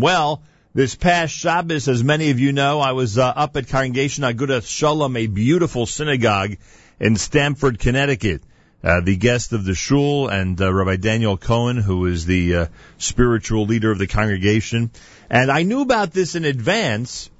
[0.00, 0.42] Well,
[0.74, 4.66] this past Shabbos, as many of you know, I was uh, up at Congregation Agudath
[4.66, 6.56] Shalom, a beautiful synagogue
[7.00, 8.42] in Stamford, Connecticut.
[8.84, 12.66] Uh, the guest of the shul and uh, Rabbi Daniel Cohen, who is the uh,
[12.98, 14.90] spiritual leader of the congregation.
[15.30, 17.30] And I knew about this in advance,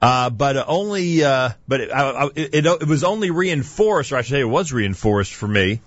[0.00, 4.30] uh, but only, uh, but it, I, it, it, was only reinforced, or I should
[4.30, 5.82] say, it was reinforced for me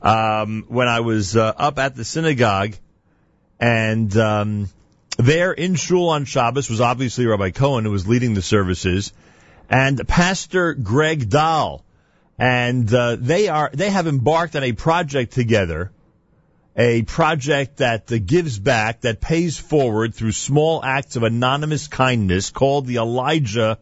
[0.00, 2.74] um, when I was up at the synagogue,
[3.60, 4.70] and um,
[5.18, 9.12] there in shul on Shabbos was obviously Rabbi Cohen, who was leading the services,
[9.68, 11.84] and Pastor Greg Dahl,
[12.38, 15.90] and uh, they are they have embarked on a project together,
[16.76, 22.50] a project that uh, gives back, that pays forward through small acts of anonymous kindness,
[22.50, 23.78] called the Elijah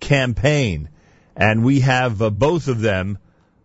[0.00, 0.88] Campaign,
[1.36, 3.18] and we have uh, both of them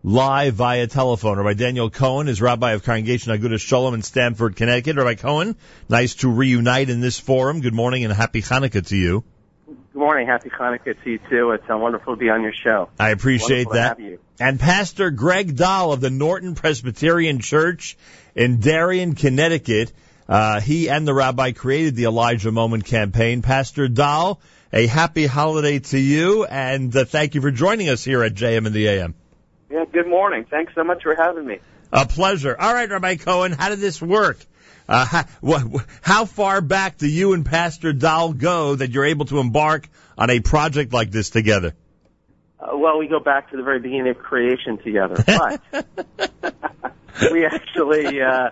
[0.04, 1.38] live via telephone.
[1.38, 4.96] Rabbi Daniel Cohen is Rabbi of Congregation Agudas Shalom in Stamford, Connecticut.
[4.96, 5.56] Rabbi Cohen,
[5.88, 7.62] nice to reunite in this forum.
[7.62, 9.24] Good morning and happy Hanukkah to you.
[9.66, 10.26] Good morning.
[10.26, 11.50] Happy Hanukkah to you too.
[11.52, 12.90] It's uh, wonderful to be on your show.
[12.98, 13.98] I appreciate that.
[14.38, 17.96] And Pastor Greg Dahl of the Noroton Presbyterian Church
[18.34, 19.90] in Darien, Connecticut.
[20.28, 23.40] Uh, he and the rabbi created the Elijah Moment campaign.
[23.40, 28.22] Pastor Dahl, a happy holiday to you, and uh, thank you for joining us here
[28.22, 29.14] at JM in the AM.
[29.70, 30.46] Yeah, good morning.
[30.48, 31.58] Thanks so much for having me.
[31.92, 32.56] A pleasure.
[32.58, 34.38] All right, Rabbi Cohen, how did this work?
[34.88, 35.24] Uh, how,
[36.02, 40.30] how far back do you and Pastor Dahl go that you're able to embark on
[40.30, 41.74] a project like this together?
[42.60, 45.22] Uh, well, we go back to the very beginning of creation together.
[45.26, 45.86] But
[47.32, 48.50] we actually uh,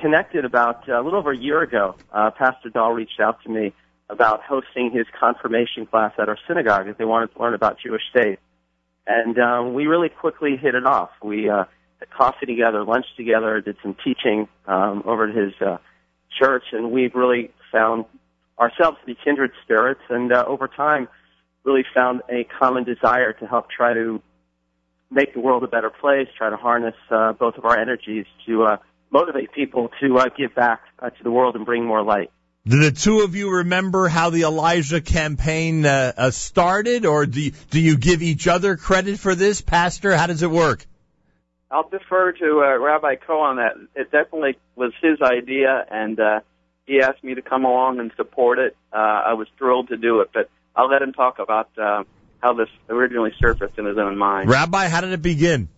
[0.00, 1.96] connected about uh, a little over a year ago.
[2.12, 3.72] Uh, Pastor Dahl reached out to me
[4.10, 8.02] about hosting his confirmation class at our synagogue if they wanted to learn about Jewish
[8.12, 8.38] faith.
[9.06, 11.10] And um, we really quickly hit it off.
[11.22, 11.64] We uh,
[11.98, 15.78] had coffee together, lunch together, did some teaching um, over at his uh,
[16.38, 18.04] church, and we've really found
[18.58, 20.02] ourselves to be kindred spirits.
[20.08, 21.08] And uh, over time,
[21.64, 24.22] really found a common desire to help try to
[25.10, 28.64] make the world a better place, try to harness uh, both of our energies to
[28.64, 28.76] uh,
[29.10, 32.30] motivate people to uh, give back uh, to the world and bring more light.
[32.64, 37.40] Do the two of you remember how the Elijah campaign uh, uh, started, or do
[37.40, 40.16] you, do you give each other credit for this, Pastor?
[40.16, 40.86] How does it work?
[41.72, 43.56] I'll defer to uh, Rabbi Cohen.
[43.56, 46.40] That it definitely was his idea, and uh,
[46.86, 48.76] he asked me to come along and support it.
[48.92, 52.04] Uh, I was thrilled to do it, but I'll let him talk about uh,
[52.40, 54.48] how this originally surfaced in his own mind.
[54.48, 55.68] Rabbi, how did it begin?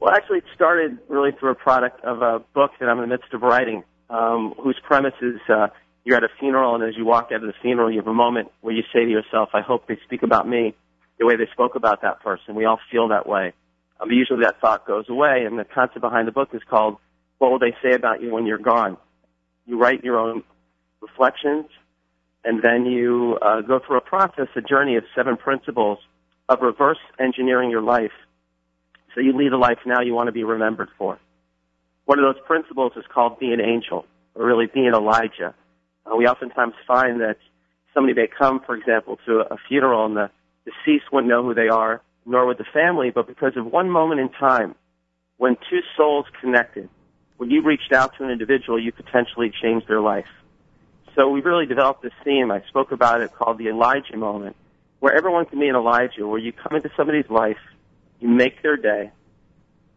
[0.00, 3.16] Well, actually, it started really through a product of a book that I'm in the
[3.16, 5.38] midst of writing, um, whose premise is.
[5.48, 5.68] Uh,
[6.04, 8.14] you're at a funeral, and as you walk out of the funeral, you have a
[8.14, 10.74] moment where you say to yourself, I hope they speak about me
[11.18, 12.54] the way they spoke about that person.
[12.54, 13.52] We all feel that way.
[14.00, 16.96] Um, but usually that thought goes away, and the concept behind the book is called,
[17.38, 18.96] What Will They Say About You When You're Gone?
[19.66, 20.42] You write your own
[21.00, 21.66] reflections,
[22.44, 25.98] and then you uh, go through a process, a journey of seven principles
[26.48, 28.10] of reverse engineering your life
[29.14, 31.18] so you lead a life now you want to be remembered for.
[32.04, 35.54] One of those principles is called being an angel, or really being Elijah.
[36.06, 37.36] Uh, we oftentimes find that
[37.94, 40.30] somebody may come, for example, to a funeral and the
[40.64, 44.20] deceased wouldn't know who they are, nor would the family, but because of one moment
[44.20, 44.74] in time
[45.36, 46.88] when two souls connected,
[47.36, 50.26] when you reached out to an individual, you potentially changed their life.
[51.16, 52.50] So we really developed this theme.
[52.50, 54.56] I spoke about it called the Elijah moment,
[55.00, 57.58] where everyone can be an Elijah, where you come into somebody's life,
[58.20, 59.10] you make their day,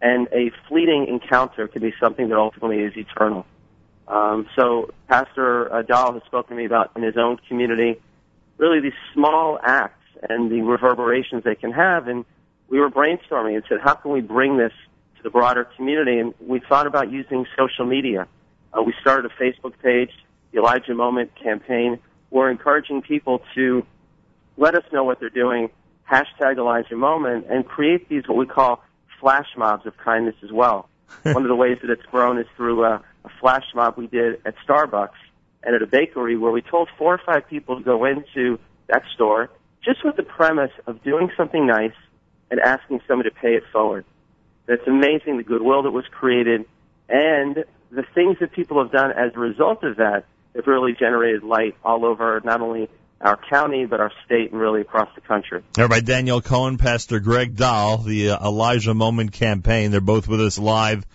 [0.01, 3.45] and a fleeting encounter can be something that ultimately is eternal.
[4.07, 7.99] Um, so Pastor uh, Dahl has spoken to me about in his own community,
[8.57, 12.07] really these small acts and the reverberations they can have.
[12.07, 12.25] And
[12.67, 14.73] we were brainstorming and said, how can we bring this
[15.17, 16.19] to the broader community?
[16.19, 18.27] And we thought about using social media.
[18.73, 20.11] Uh, we started a Facebook page,
[20.51, 21.99] the Elijah Moment campaign.
[22.29, 23.85] We're encouraging people to
[24.57, 25.69] let us know what they're doing,
[26.09, 28.83] hashtag Elijah Moment, and create these what we call
[29.19, 30.89] flash mobs of kindness as well.
[31.23, 34.41] One of the ways that it's grown is through uh, a flash mob we did
[34.45, 35.17] at Starbucks
[35.63, 39.03] and at a bakery where we told four or five people to go into that
[39.16, 39.49] store
[39.83, 41.93] just with the premise of doing something nice
[42.51, 44.05] and asking somebody to pay it forward.
[44.67, 46.66] That's amazing the goodwill that was created
[47.09, 50.25] and the things that people have done as a result of that
[50.55, 52.89] have really generated light all over not only
[53.21, 55.63] our county, but our state and really across the country.
[55.78, 59.91] Everybody, Daniel Cohen, Pastor Greg Dahl, the uh, Elijah Moment campaign.
[59.91, 61.05] They're both with us live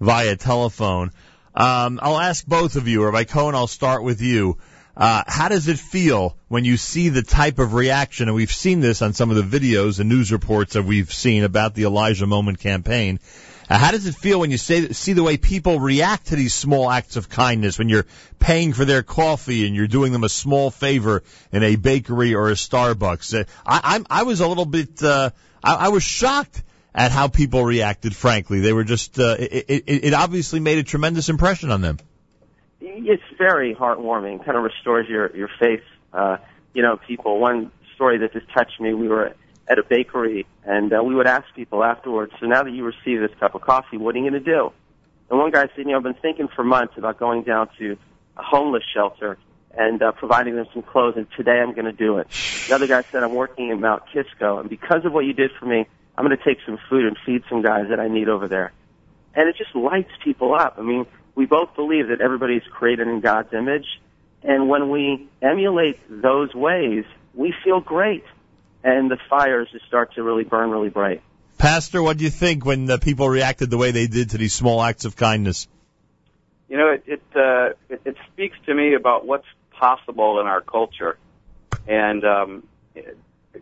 [0.00, 1.10] via telephone.
[1.58, 4.58] Um, I'll ask both of you, or by Cohen, I'll start with you.
[4.96, 8.78] Uh, how does it feel when you see the type of reaction, and we've seen
[8.78, 12.28] this on some of the videos and news reports that we've seen about the Elijah
[12.28, 13.18] Moment campaign.
[13.68, 16.54] Uh, how does it feel when you say, see the way people react to these
[16.54, 18.06] small acts of kindness when you're
[18.38, 22.50] paying for their coffee and you're doing them a small favor in a bakery or
[22.50, 23.36] a Starbucks?
[23.36, 25.30] Uh, I, I'm, I was a little bit, uh,
[25.62, 26.62] I, I was shocked
[26.94, 28.14] at how people reacted.
[28.14, 31.98] Frankly, they were just, uh, it, it, it obviously made a tremendous impression on them.
[32.80, 34.44] It's very heartwarming.
[34.44, 35.82] Kind of restores your your faith.
[36.12, 36.38] Uh,
[36.74, 37.38] you know, people.
[37.38, 38.94] One story that just touched me.
[38.94, 39.34] We were
[39.68, 42.32] at a bakery, and uh, we would ask people afterwards.
[42.40, 44.72] So now that you receive this cup of coffee, what are you going to do?
[45.30, 47.98] And one guy said, you know, I've been thinking for months about going down to
[48.36, 49.38] a homeless shelter
[49.76, 52.28] and uh, providing them some clothes, and today I'm going to do it.
[52.68, 55.66] Another guy said, I'm working in Mount Kisco, and because of what you did for
[55.66, 55.86] me,
[56.18, 58.72] I'm going to take some food and feed some guys that I need over there.
[59.34, 60.74] And it just lights people up.
[60.76, 61.06] I mean,
[61.36, 63.86] we both believe that everybody's created in God's image,
[64.42, 67.04] and when we emulate those ways,
[67.34, 68.24] we feel great
[68.82, 71.22] and the fires just start to really burn really bright.
[71.56, 74.54] Pastor, what do you think when the people reacted the way they did to these
[74.54, 75.68] small acts of kindness?
[76.68, 80.60] You know, it it, uh, it, it speaks to me about what's possible in our
[80.60, 81.16] culture,
[81.86, 82.62] and um,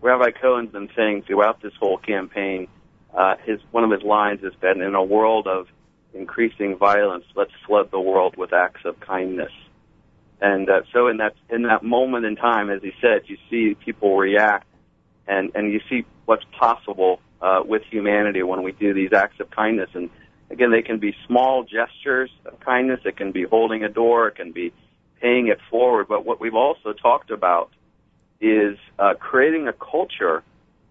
[0.01, 2.69] Rabbi Cohen's been saying throughout this whole campaign.
[3.15, 5.69] Uh, his one of his lines has been, "In a world of
[6.13, 9.53] increasing violence, let's flood the world with acts of kindness."
[10.41, 13.75] And uh, so, in that in that moment in time, as he said, you see
[13.75, 14.67] people react
[15.27, 19.51] and and you see what's possible uh, with humanity when we do these acts of
[19.51, 19.91] kindness.
[19.95, 20.11] And
[20.51, 23.01] again, they can be small gestures of kindness.
[23.05, 24.29] It can be holding a door.
[24.29, 24.73] It can be
[25.21, 26.07] paying it forward.
[26.09, 27.71] But what we've also talked about
[28.41, 30.43] is uh, creating a culture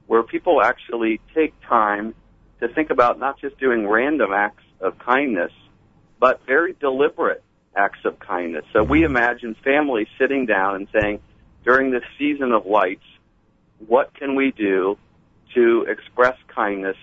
[0.07, 2.13] where people actually take time
[2.59, 5.51] to think about not just doing random acts of kindness,
[6.19, 7.43] but very deliberate
[7.75, 8.65] acts of kindness.
[8.71, 11.19] So we imagine families sitting down and saying,
[11.63, 13.03] during this season of lights,
[13.87, 14.97] what can we do
[15.55, 16.97] to express kindness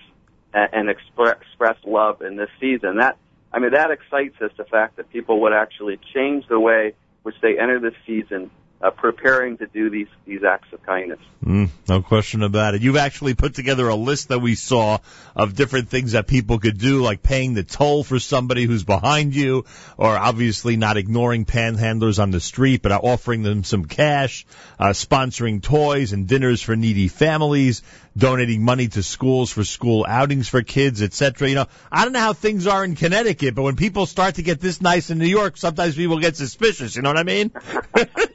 [0.53, 2.97] and, express, love in this season?
[2.97, 3.17] That
[3.51, 4.51] I mean, that excites us.
[4.57, 8.49] The fact that people would actually change the way which they enter this season
[8.83, 11.19] uh, preparing to do these these acts of kindness.
[11.43, 12.81] Mm, no question about it.
[12.81, 14.99] You've actually put together a list that we saw
[15.35, 19.35] of different things that people could do, like paying the toll for somebody who's behind
[19.35, 19.65] you,
[19.97, 24.45] or obviously not ignoring panhandlers on the street, but offering them some cash,
[24.79, 27.83] uh, sponsoring toys and dinners for needy families,
[28.17, 31.49] donating money to schools for school outings for kids, etc.
[31.49, 34.43] You know, I don't know how things are in Connecticut, but when people start to
[34.43, 36.95] get this nice in New York, sometimes people get suspicious.
[36.95, 37.51] You know what I mean?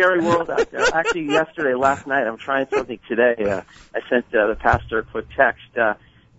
[0.00, 0.86] scary world out there.
[0.94, 3.36] Actually, yesterday, last night, I'm trying something today.
[3.44, 3.62] Uh,
[3.94, 5.62] I sent uh, the pastor a quick text.
[5.76, 5.94] Uh,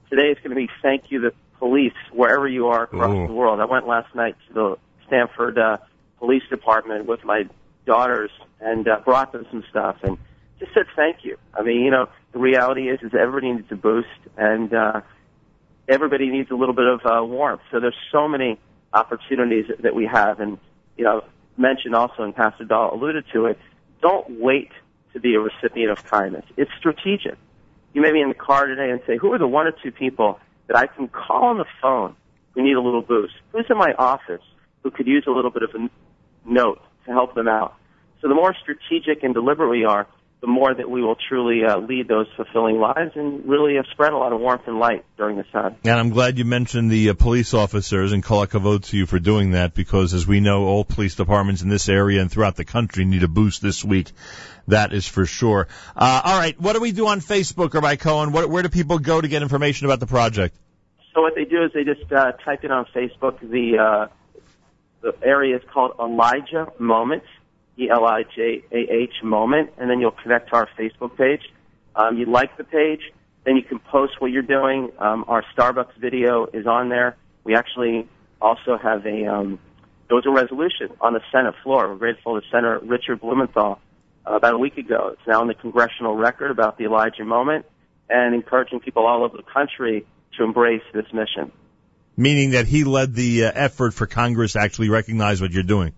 [0.10, 3.28] today is going to be thank you the police wherever you are across Ooh.
[3.28, 3.60] the world.
[3.60, 4.78] I went last night to the
[5.08, 5.78] Stamford uh,
[6.20, 7.44] Police Department with my
[7.86, 10.18] daughters and uh, brought them some stuff and
[10.60, 11.38] just said thank you.
[11.54, 15.02] I mean, you know, the reality is, is everybody needs a boost, and uh,
[15.88, 17.62] everybody needs a little bit of uh, warmth.
[17.72, 18.60] So there's so many
[18.94, 20.58] opportunities that we have, and
[20.98, 21.24] you know,
[21.62, 23.60] mentioned also, and Pastor Dahl alluded to it.
[24.02, 24.72] Don't wait
[25.14, 26.46] to be a recipient of kindness.
[26.58, 27.38] It's strategic.
[27.94, 29.92] You may be in the car today and say, "Who are the one or two
[29.92, 32.16] people that I can call on the phone
[32.54, 33.34] who need a little boost?
[33.52, 34.42] Who's in my office
[34.84, 35.90] who could use a little bit of a
[36.46, 37.76] note to help them out?"
[38.22, 40.08] So the more strategic and deliberate we are,
[40.42, 44.12] the more that we will truly uh, lead those fulfilling lives and really have spread
[44.12, 45.76] a lot of warmth and light during this time.
[45.84, 49.20] And I'm glad you mentioned the uh, police officers and kol hakavod to you for
[49.20, 52.66] doing that because as we know, all police departments in this area and throughout the
[52.66, 54.12] country need a boost this week.
[54.68, 55.68] That is for sure.
[55.96, 58.32] Uh, all right, what do we do on Facebook or by Cohen?
[58.32, 60.56] What, where do people go to get information about the project?
[61.14, 63.40] So what they do is they just uh, type in on Facebook.
[63.42, 64.08] The uh,
[65.02, 67.26] the area is called Elijah Moments
[67.78, 71.42] E-L-I-J-A-H moment, and then you'll connect to our Facebook page.
[71.96, 73.02] Um, you like the page,
[73.46, 74.92] then you can post what you're doing.
[75.00, 77.18] Um, our Starbucks video is on there.
[77.44, 78.08] We actually
[78.42, 79.60] also have a, um,
[80.08, 81.90] there was a resolution on the Senate floor.
[81.90, 83.80] We're grateful to Senator Richard Blumenthal
[84.26, 85.12] uh, about a week ago.
[85.14, 87.66] It's now in the congressional record about the Elijah moment
[88.10, 90.06] and encouraging people all over the country
[90.38, 91.52] to embrace this mission.
[92.18, 95.94] Meaning that he led the uh, effort for Congress to actually recognize what you're doing.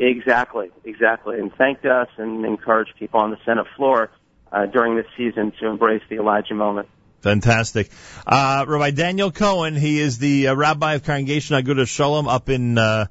[0.00, 4.10] Exactly, exactly, and thanked us and encouraged people on the Senate floor
[4.50, 6.88] uh, during this season to embrace the Elijah moment.
[7.20, 7.90] Fantastic.
[8.26, 12.78] Uh, Rabbi Daniel Cohen, he is the uh, rabbi of Congregation Agudas Shalom up in
[12.78, 13.08] uh,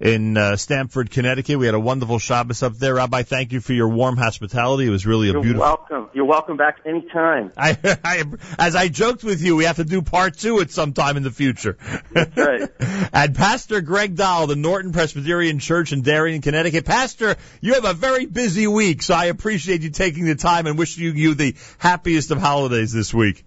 [0.00, 1.58] in uh, Stamford, Connecticut.
[1.58, 2.94] We had a wonderful Shabbos up there.
[2.94, 4.86] Rabbi, thank you for your warm hospitality.
[4.86, 5.66] It was really a You're beautiful.
[5.66, 6.08] welcome.
[6.14, 7.52] You're welcome back anytime.
[7.56, 8.24] I, I,
[8.58, 11.22] as I joked with you, we have to do part two at some time in
[11.22, 11.76] the future.
[12.12, 12.70] That's right.
[13.12, 16.86] and Pastor Greg Dahl, the Noroton Presbyterian Church in Darien, Connecticut.
[16.86, 20.78] Pastor, you have a very busy week, so I appreciate you taking the time and
[20.78, 23.44] wishing you the happiest of holidays this week.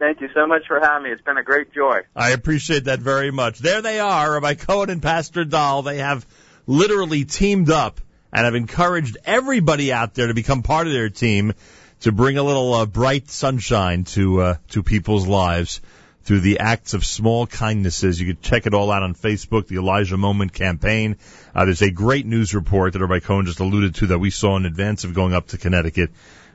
[0.00, 1.10] Thank you so much for having me.
[1.10, 2.00] It's been a great joy.
[2.16, 3.58] I appreciate that very much.
[3.58, 5.82] There they are, Rabbi Cohen and Pastor Dahl.
[5.82, 6.26] They have
[6.66, 8.00] literally teamed up
[8.32, 11.52] and have encouraged everybody out there to become part of their team
[12.00, 15.82] to bring a little uh, bright sunshine to uh, to people's lives
[16.22, 18.18] through the acts of small kindnesses.
[18.18, 21.16] You can check it all out on Facebook, the Elijah Moment campaign.
[21.54, 24.56] Uh, there's a great news report that Rabbi Cohen just alluded to that we saw
[24.56, 26.10] in advance of going up to Connecticut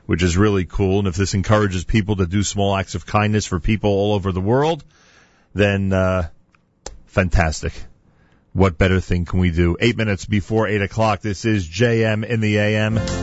[0.06, 1.00] which is really cool.
[1.00, 4.32] And if this encourages people to do small acts of kindness for people all over
[4.32, 4.84] the world,
[5.54, 6.28] then uh,
[7.06, 7.72] fantastic.
[8.52, 9.76] What better thing can we do?
[9.78, 11.20] Eight minutes before eight o'clock.
[11.20, 13.16] This is JM in the AM.